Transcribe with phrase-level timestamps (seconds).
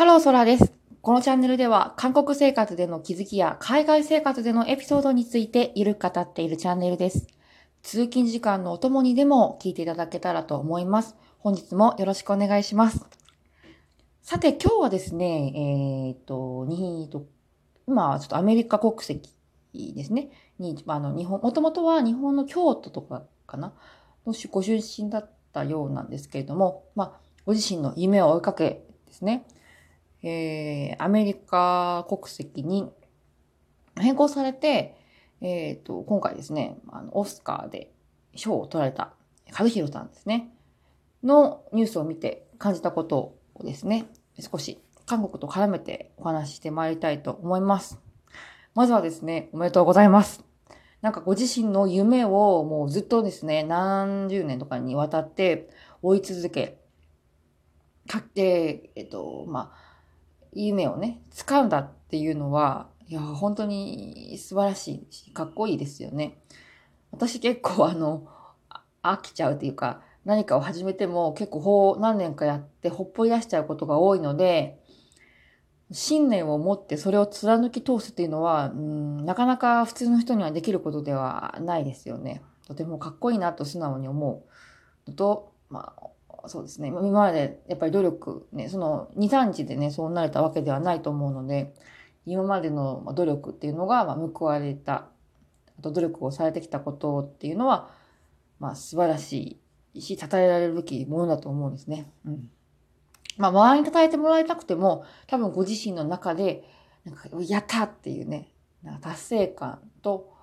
[0.00, 0.72] ハローソラです。
[1.02, 7.26] このチャンネルでは韓国生活での気づきや海外生活でのエピソードについてゆるく語っているチャンネルです。
[7.82, 11.16] 通勤時間のお供にでも聞いていただけたらと思います。
[11.40, 13.04] 本日もよろしくお願いします。
[14.22, 17.26] さて今日はですね、えー、っと、にと、
[17.86, 19.30] 今ちょっとアメリカ国籍
[19.74, 20.30] ですね。
[20.58, 23.74] に、あの、日本、もともとは日本の京都とかかな？
[24.24, 29.44] のご出身だったようなんですけれども、まあ、ご自身の夢を追いかけですね。
[30.22, 32.90] えー、アメリカ国籍に
[33.96, 34.96] 変更されて、
[35.40, 37.92] えっ、ー、と、今回ですね、あの、オスカーで
[38.34, 39.14] 賞を取られた、
[39.58, 40.50] 和弘さんですね、
[41.22, 44.06] のニュースを見て感じたことをですね、
[44.38, 47.98] 少し韓国と絡めてお話ししてまいりたいと思います。
[48.74, 50.44] まずはですね、おめでとうございます。
[51.02, 55.70] なんかご自身の夢をもうずっとですね、何十年とかにわたって
[56.02, 56.78] 追い続け、
[58.06, 59.89] かって、えっと、まあ、
[60.52, 66.38] 夢をね、掴んだっていうのは、いや、本当に素晴らしいし、かっこいいですよね。
[67.12, 68.28] 私結構あの、
[69.02, 74.80] 飽きちゃうっていうか、何かを始めても結構ほう何年かやってほっぽり出しちゃうことが多いので、
[75.92, 82.42] 信念を持ってそれを貫き通すっていうのは、うん、なかなか普通の人にはできることではないですよね。
[82.66, 84.44] とてもかっこいいなと素直に思
[85.06, 86.06] うと、まあ、
[86.50, 86.88] そうですね。
[86.88, 91.72] 今までやっぱり努力、ね、その2、3日でね、そうなれたわけではないと思うので、
[92.26, 95.08] 今までの努力っていうのが、ま報われた、
[95.78, 97.90] あと努力をされてきたことっていうのは、
[98.58, 99.60] まあ素晴らし
[99.94, 102.10] いし、称えられるべきものだと思うんですね。
[102.26, 102.50] うん。
[103.38, 106.64] まあ周りに称えてもらいたくても、多分ご自身の中で、
[107.04, 110.34] なんか、やったっていうね、なんか達成感と、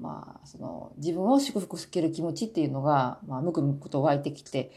[0.00, 4.72] まあ、その、自分を祝福する気持ちっていうのが、まあ、むくむくと湧いてきて、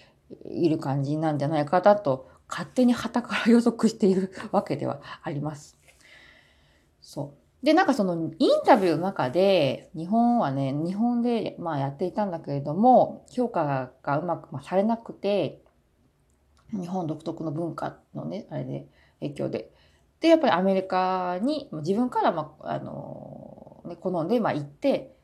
[0.45, 5.78] いる感じなんじゃないかなと勝手に旗から予測しているわけではあります。
[7.02, 7.33] そ
[7.64, 7.66] う。
[7.66, 15.61] で、なんかそのインタビューの中で、日本はね、日本でまあやっていたんだけれども、評価がうまくまされなくて、
[16.71, 18.87] 日本独特の文化のね、あれで、
[19.20, 19.71] 影響で。
[20.20, 25.16] で、やっぱりアメリカに自分から、まあ、あの、ね、好んで、まあ行って、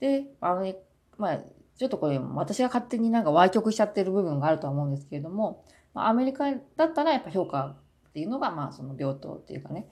[0.00, 0.80] で、アメリカ
[1.18, 1.38] まあ、
[1.76, 5.64] ちょっとこれ私が勝手になんか歪曲しちゃってる部分があるとは思うんですけれども、
[5.94, 7.76] ま、アメリカだったらやっぱ評価
[8.08, 9.88] っていうのがまあその平等っていうかね、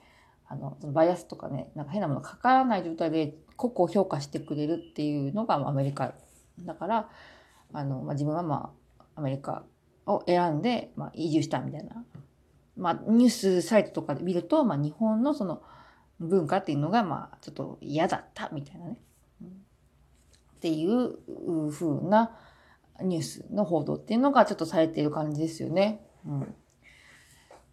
[0.47, 6.13] あの、そのバイアスとかね、なんか変なものかからない状態で個々評価してくれるっていうのがアメリカ
[6.59, 7.09] だから、
[7.73, 9.63] あの、まあ、自分はまあアメリカ
[10.05, 12.03] を選んで、まあ、移住したみたいな。
[12.77, 15.61] まあ、ニュースサイトとかで見ると、まあ、日本のその
[16.19, 18.97] 文化っていうのが、まあ、ちょっと嫌だったみたいなね。
[20.65, 21.19] っていう
[21.69, 22.31] 風な
[22.99, 26.03] ニュースの報道っていうのがちょっとされている感じですよね。
[26.25, 26.55] うん。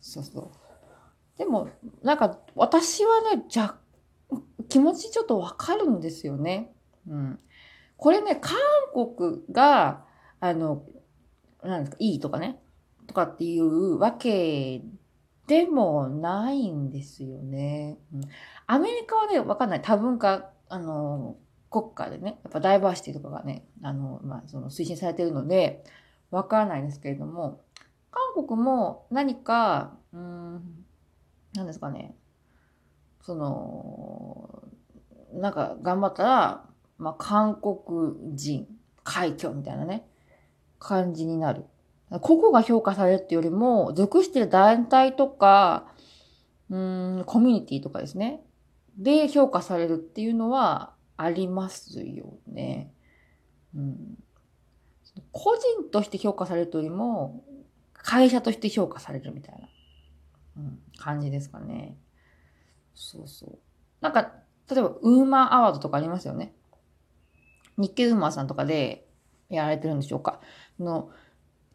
[0.02, 0.52] そうそ
[1.34, 1.38] う。
[1.38, 1.70] でも、
[2.02, 3.76] なんか私はね、じゃ、
[4.68, 6.74] 気持ちちょっとわかるんですよね。
[7.08, 7.38] うん。
[7.96, 8.58] これね、韓
[8.92, 10.04] 国が、
[10.40, 10.84] あの、
[11.62, 12.60] なんですか、いいとかね、
[13.06, 14.82] とかっていうわけ
[15.46, 17.96] でもないんですよね。
[18.12, 18.20] うん、
[18.66, 19.82] アメリカはね、わかんない。
[19.82, 21.38] 多文化、あの、
[21.72, 25.84] 国家でね、やっぱダイバーシティとかがね、あの、まあ、その推進されてるので、
[26.30, 27.62] わからないですけれども、
[28.10, 30.84] 韓国も何か、うん、
[31.54, 32.14] 何ですかね、
[33.22, 34.62] その、
[35.32, 36.64] なんか頑張ったら、
[36.98, 38.68] まあ、韓国人、
[39.02, 40.06] 快挙みたいなね、
[40.78, 41.64] 感じになる。
[42.20, 45.86] 個々が評価されるっていうよりも、属してる団体とか、
[46.68, 48.42] うん、コミュニティとかですね。
[48.96, 52.92] で評価されるっていうのは、ありますよね。
[53.74, 54.18] うん。
[55.30, 57.44] 個人として評価されるというよりも、
[57.94, 59.68] 会社として評価されるみたいな、
[60.58, 61.96] うん、感じですかね。
[62.94, 63.58] そうそう。
[64.00, 64.32] なんか、
[64.70, 66.54] 例えば、ウーマンアワードとかありますよね。
[67.76, 69.06] 日経ウーマンさんとかで
[69.48, 70.40] やられてるんでしょうか。
[70.78, 71.10] の、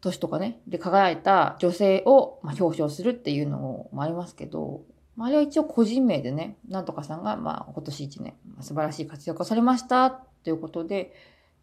[0.00, 4.82] 年とかね、で輝いた女性を、まあ、表彰するっていうのもありますけど、
[5.18, 11.12] まあ、あれは一応個人名でね、なんとかさんが、まあ、今年1年、素晴らしい活躍をされましたということで、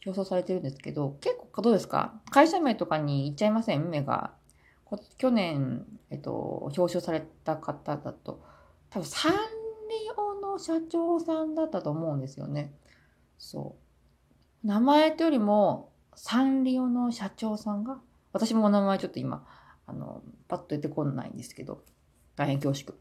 [0.05, 2.19] 表彰されてるんですけど、結構どうですか？
[2.29, 3.89] 会社名とかに言っちゃいません？
[3.89, 4.33] 目が。
[5.17, 6.31] 去年、えっと、
[6.75, 8.43] 表彰された方だと、
[8.89, 9.37] 多分サンリ
[10.15, 12.73] オの社長さんだったと思うんですよね。
[13.37, 13.77] そ
[14.63, 14.67] う。
[14.67, 17.99] 名前というよりも、サンリオの社長さんが、
[18.31, 19.45] 私もお名前ちょっと今、
[19.87, 21.83] あの、パッと出てこないんですけど、
[22.35, 22.97] 大変恐縮。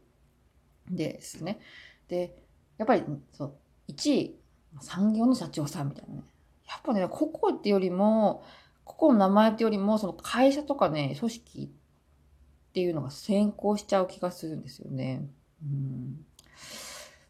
[0.89, 1.59] ですね。
[2.07, 2.35] で、
[2.77, 3.53] やっぱり、そう、
[3.87, 4.39] 1位、
[4.81, 6.23] 産業の社長さんみたいなね。
[6.67, 8.43] やっぱね、個々ってよりも、
[8.83, 11.71] 個々の名前ってよりも、その会社とかね、組織
[12.69, 15.27] っていうのが先行しちゃう気がするんですよね。
[15.63, 16.25] うん、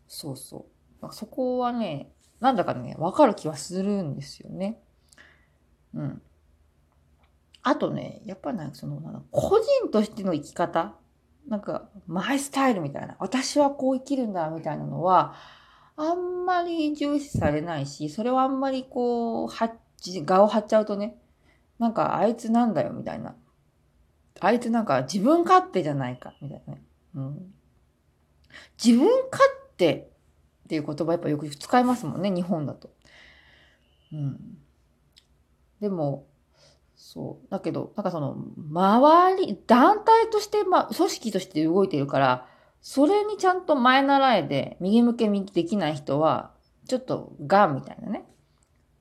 [0.07, 0.65] そうそ
[1.01, 1.13] う。
[1.13, 4.81] そこはね、なんだかね、わかる気はするんですよね。
[5.93, 6.21] うん。
[7.61, 8.99] あとね、やっぱなんかその、
[9.31, 10.95] 個人としての生き方
[11.47, 15.36] なんか、マイスタイルみたいな、私はこう生きるんだみたいなのは、
[15.97, 19.75] あんまり重視されないし、それはあんまりこう、は
[20.07, 21.18] 画を張っちゃうとね、
[21.80, 23.36] なんかあいつなんだよみたいな。
[24.42, 26.83] あいつなんか自分勝手じゃないかみたいなね。
[27.15, 27.53] うん、
[28.83, 29.94] 自分勝手
[30.65, 32.89] っていう言葉やっぱよく使いますもんね、日本だと。
[34.12, 34.57] うん。
[35.80, 36.25] でも、
[37.07, 37.51] そう。
[37.51, 42.47] だけど、なんかその、周り、団体として、まあ、組織として動いてるから、
[42.81, 46.51] それにちゃんと前習えで、右向け右できない人は、
[46.87, 48.25] ちょっと、ガンみたいなね。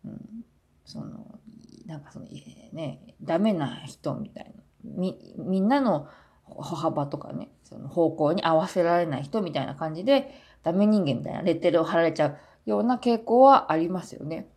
[0.04, 0.44] うん。
[0.84, 1.38] その、
[1.86, 2.26] なんかその、
[2.72, 4.62] ね、ダメな人みたいな。
[4.84, 6.06] み、みんなの
[6.44, 10.30] 歩幅とかね、その方向に合わせられない人みたいな感じで、
[10.62, 14.50] ダメ人間みたいなレッテルを貼られちゃうような傾向はありますよね。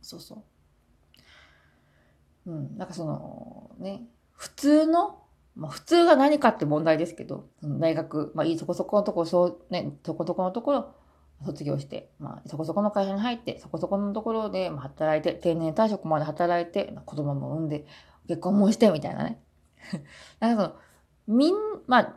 [0.00, 0.51] そうそう。
[2.46, 5.20] うん、なんかその、ね、普通の、
[5.54, 10.94] まあ普通が何かって問題ですけど、大学、まあいいそこそこのところ、そう、ね、そこそこのところ、
[11.44, 17.84] 卒業して、まあ、そこそこの会社に入って、そこそこのところで働いて、定年退職まで働いて、子供も産んで、
[18.28, 19.40] 結婚もして、みたいなね。
[20.40, 21.54] なんかその、みん、
[21.86, 22.14] まあ、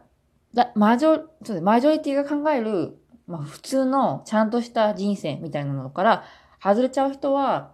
[0.53, 2.97] だマジョ、そうマジョリティが考える、
[3.27, 6.23] まあ普通のちゃんとした人生みたいなのから
[6.63, 7.73] 外れちゃう人は、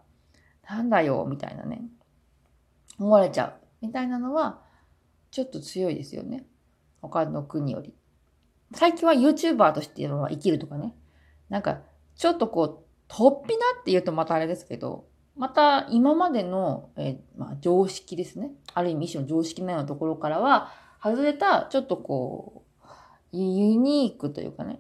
[0.68, 1.84] なんだよ、みたいなね。
[3.02, 4.62] 思われちゃうみたいなのは
[5.32, 6.46] ちょっと強いですよね。
[7.02, 7.94] 他の国より。
[8.74, 10.96] 最近は YouTuber としてのは生きるとかね。
[11.50, 11.82] なんか
[12.16, 13.18] ちょっとこう、突
[13.48, 15.06] 飛なって言うとまたあれですけど、
[15.36, 18.52] また今までの、えー、まあ、常識ですね。
[18.74, 20.72] ある意味一種の常識のようなところからは
[21.02, 22.64] 外れたちょっとこ
[23.34, 24.80] う、ユニークというかね。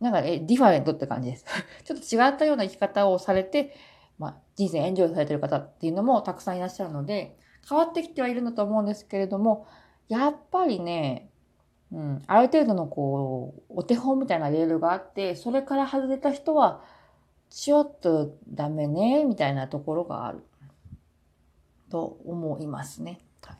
[0.00, 1.44] なんか、え、ディファレントって感じです。
[1.84, 3.76] ちょっと違ったような生き方をされて、
[4.22, 7.36] まあ、人生エンジョイされてる方っていうのもたくさんいらっしゃるので、
[7.68, 9.66] 変わってきてはいるんだと思うんですけれども、
[10.08, 11.30] やっぱりね、
[11.92, 16.82] うん、ある程度のこう、お手本みたいなレールがあって、それから外れた人は、
[17.50, 20.42] ちょっとダメね、みたいなところがある。
[21.92, 23.20] と思いますね。
[23.42, 23.56] はい、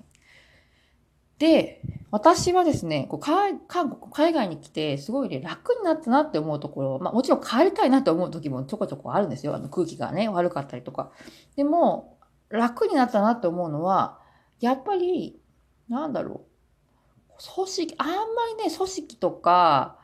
[1.38, 1.82] で、
[2.12, 9.54] 私はですね、こう韓国、海外に来て、すごいね、楽になったなって思うところ、まあもちろん帰りたいなって思う時もちょこちょこあるんですよ。
[9.54, 11.10] あの空気がね、悪かったりとか。
[11.56, 12.18] でも、
[12.50, 14.18] 楽になったなって思うのは、
[14.60, 15.40] やっぱり、
[15.88, 16.44] なんだろ
[17.30, 17.54] う。
[17.54, 18.14] 組織、あんま
[18.58, 19.98] りね、組織とか、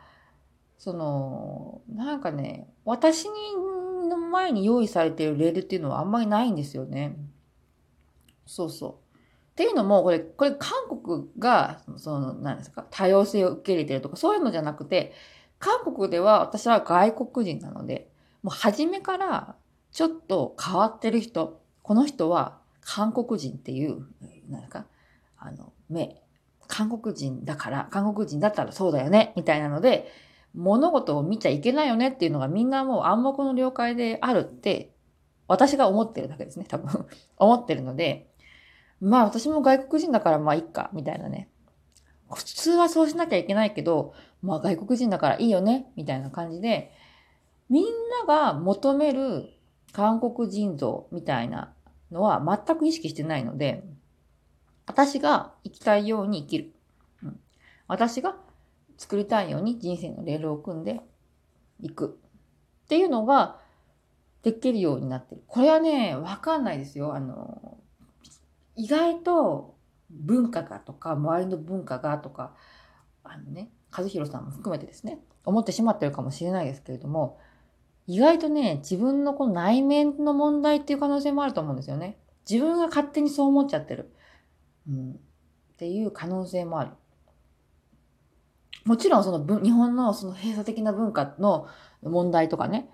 [0.78, 3.26] その、なんかね、私
[4.08, 7.18] の前に用意されているレールっていうのはあんまりないんですよね。
[8.46, 9.07] そうそう。
[9.58, 15.12] っていうのも、これ、これ韓国が、その、何ですか、多様性を受け入れてるとか、そういうのじゃなくて、
[15.58, 18.08] 韓国では私は外国人なので、
[18.44, 19.56] もう初めから
[19.90, 24.06] ちょっと変わってる人、この人は韓国人っていう、
[24.48, 24.86] 何ですか、
[25.36, 26.22] あの、目、
[26.68, 30.08] 韓国人だから、韓国人だったらそうだよね、みたいなので、
[30.54, 34.92] 物事を見ちゃいけないよねっていうのがみんなもう暗黙の了解であるって、
[35.48, 37.06] 私が思ってるだけですね、多分。
[37.38, 38.28] 思ってるので、
[39.00, 41.48] まあ私も外国人だからまあいっか、みたいなね。
[42.30, 46.92] 普通はそうしなきゃいけないけど、まあ外国人だからいいよね、みたいな感じで、
[47.68, 47.84] みん
[48.26, 49.50] なが求める
[49.92, 51.72] 韓国人像みたいな
[52.10, 53.84] のは全く意識してないので、
[54.86, 56.72] 私が生きたいように生きる。
[57.22, 57.40] うん、
[57.86, 58.36] 私が
[58.96, 61.00] 作りたいように人生のレールを組んで
[61.80, 62.18] いく。
[62.84, 63.60] っていうのが
[64.42, 65.42] できるようになってる。
[65.46, 67.14] これはね、わかんないですよ。
[67.14, 67.77] あの、
[68.78, 69.74] 意外と
[70.08, 72.54] 文化がとか、周りの文化がとか、
[73.24, 77.38] あのね、和弘さんも含めてですね、思ってしまってるかもしれないですけれども、
[78.06, 82.18] 意外とね、自分のこの内面の問題っていう可能性もあると思うんですよね。
[82.48, 84.14] 自分が勝手にそう思っちゃってる。
[84.88, 85.10] うん。
[85.12, 85.14] っ
[85.76, 86.92] ていう可能性もある。
[88.84, 91.66] もちろんその日本のその閉鎖的な文化の
[92.02, 92.88] 問題とかね、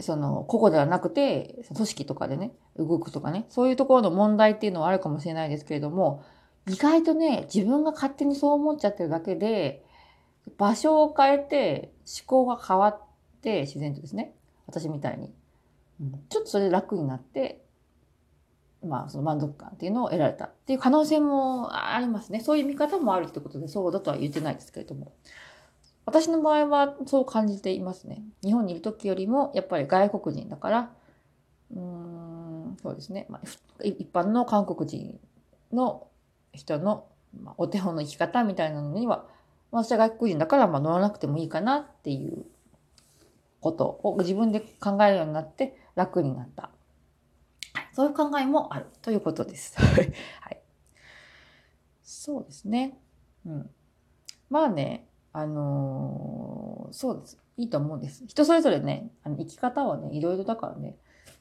[0.00, 6.22] その、個々ではなくて、組織とかでね、動くとかね、そういうところの問題っていうのはあるかもしれないですけれども、
[6.68, 9.84] 意外とね、自分が勝手にそう思っちゃってるだけで、
[10.58, 13.00] 場所を変えて思考が変わっ
[13.42, 14.34] て自然とですね、
[14.66, 15.32] 私みたいに。
[16.28, 17.64] ちょっとそれで楽になって、
[18.84, 22.40] まあ、その満足感っていうのを得られたっていう可能性もありますね。
[22.40, 25.12] そういう見方もあるってことで、そうだとは言ってないですけれども。
[26.04, 28.22] 私の場合はそう感じていますね。
[28.42, 30.92] 日本にいる時よりもやっぱり外国人だから、
[31.74, 33.26] うーん、そうですね。
[33.28, 35.18] まあ、一般の韓国人
[35.72, 36.06] の
[36.52, 37.06] 人の
[37.40, 39.24] まあ、お手本の生き方みたいなのには、
[39.70, 42.44] まあ、私は外国人だからまあ乗らなくてもいいかなっていう
[43.60, 46.62] ことを自分で考えるようになって楽になった。
[47.74, 49.78] はい、そういう考えもあるということです。
[49.80, 50.60] はい。
[52.02, 52.98] そうですね。
[53.46, 53.70] うん。
[54.50, 57.38] まあね、あのー、そうです。
[57.56, 58.24] いいと思うんです。
[58.26, 60.96] 人それぞれね、あの生き方はね、いろいろだからね、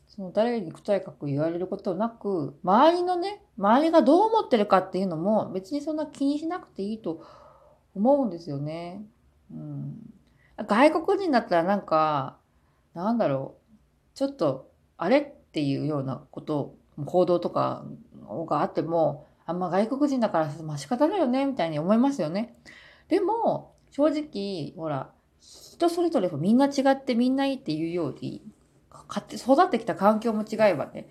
[0.08, 7.26] その誰に答えかく言われることなく、周りのね、周りがどう思ってるかっていうのも別にそんな気にしなくていいと
[7.96, 9.04] 思うんですよね。
[9.52, 10.14] うん。
[10.58, 12.38] 外国人だったらなんか、
[12.94, 13.56] なんだろ
[14.14, 17.86] う、ちょっと、あれっていうようなこと、行動とか
[18.48, 22.56] があっても、あんま外国人だからまあ仕方だよね、みたいに思いますよね。
[23.08, 28.42] でも、正直、ほら、人それぞれみんな違ってみんないいっていうより、
[29.36, 31.08] 育ってきた環境も違えばね、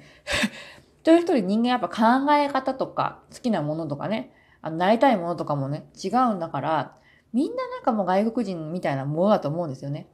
[1.03, 4.33] 一 人一人人間やっぱ考え方とか好きなものとかね、
[4.63, 6.97] あのなりたいものとかもね、違うんだから、
[7.33, 10.09] みんななんかもう外国人みたいなものだと思うんですよね。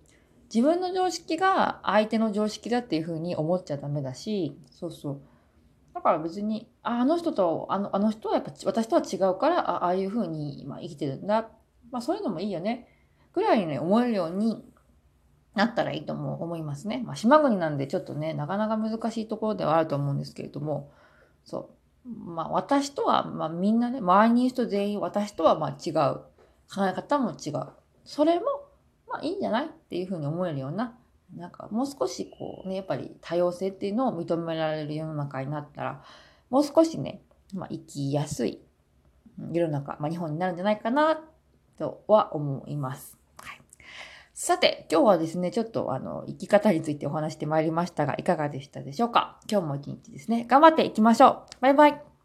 [0.52, 5.20] 自分の常識が相手の常識だっていうふうに思っちゃダメだし、そうそう。
[5.94, 11.48] だから別に、あの人と、あのあの人はやっぱ私とは違うから、あああいうふうに、まあ、生きてるんだ。
[11.90, 12.88] まあそういうのもいいよね。
[13.32, 14.64] ぐらいにね、思えるように
[15.54, 17.02] なったらいいとも思いますね。
[17.04, 20.90] まあ島国なんでちょっとね、なかなか難しいところではあると思うんですけれども、
[21.44, 21.70] そ
[22.04, 22.08] う。
[22.08, 26.20] まあ私とは、まあみんなね、周りにいる人全員私とはまあ違う。
[26.74, 27.68] 考え方も違う。
[28.04, 28.46] それも、
[29.08, 30.98] まあいいんじゃないっていうふうに思えるような、
[31.34, 36.02] なんかもう少しこうね、やっぱり多様性っていうのを認められる世の中になったら、
[36.50, 37.22] もう少しね、
[37.54, 38.60] まあ生きやすい
[39.52, 41.20] 世の中、まあ日本になるんじゃないかな
[41.78, 43.16] とは思います。
[43.38, 43.60] はい。
[44.34, 49.40] さて、今日はですね、ちょっとあの、生き方についてお話してまいりましたが、いかがでしたでしょうか？
[49.50, 52.15] 今日も一日ですね、頑張っていきましょうバイバイ